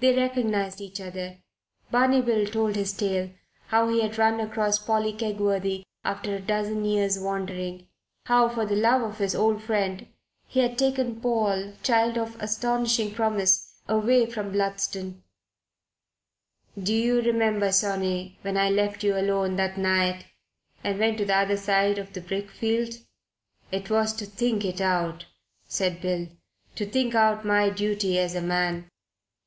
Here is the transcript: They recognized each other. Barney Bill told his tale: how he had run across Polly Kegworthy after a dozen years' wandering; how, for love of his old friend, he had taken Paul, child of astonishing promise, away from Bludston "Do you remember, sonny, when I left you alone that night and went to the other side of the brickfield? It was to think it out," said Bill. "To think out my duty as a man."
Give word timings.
They 0.00 0.16
recognized 0.16 0.80
each 0.80 1.02
other. 1.02 1.36
Barney 1.90 2.22
Bill 2.22 2.46
told 2.46 2.76
his 2.76 2.94
tale: 2.94 3.28
how 3.66 3.90
he 3.90 4.00
had 4.00 4.16
run 4.16 4.40
across 4.40 4.78
Polly 4.78 5.12
Kegworthy 5.12 5.84
after 6.02 6.34
a 6.34 6.40
dozen 6.40 6.82
years' 6.86 7.18
wandering; 7.18 7.86
how, 8.24 8.48
for 8.48 8.64
love 8.64 9.02
of 9.02 9.18
his 9.18 9.34
old 9.34 9.62
friend, 9.62 10.06
he 10.48 10.60
had 10.60 10.78
taken 10.78 11.20
Paul, 11.20 11.74
child 11.82 12.16
of 12.16 12.40
astonishing 12.40 13.12
promise, 13.14 13.74
away 13.86 14.24
from 14.30 14.50
Bludston 14.50 15.22
"Do 16.82 16.94
you 16.94 17.20
remember, 17.20 17.70
sonny, 17.70 18.38
when 18.40 18.56
I 18.56 18.70
left 18.70 19.04
you 19.04 19.14
alone 19.14 19.56
that 19.56 19.76
night 19.76 20.24
and 20.82 20.98
went 20.98 21.18
to 21.18 21.26
the 21.26 21.36
other 21.36 21.58
side 21.58 21.98
of 21.98 22.14
the 22.14 22.22
brickfield? 22.22 22.94
It 23.70 23.90
was 23.90 24.14
to 24.14 24.24
think 24.24 24.64
it 24.64 24.80
out," 24.80 25.26
said 25.68 26.00
Bill. 26.00 26.28
"To 26.76 26.86
think 26.86 27.14
out 27.14 27.44
my 27.44 27.68
duty 27.68 28.18
as 28.18 28.34
a 28.34 28.40
man." 28.40 28.88